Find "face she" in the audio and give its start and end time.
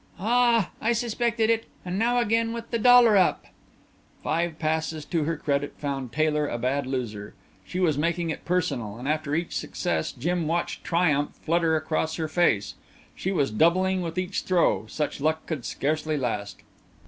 12.27-13.31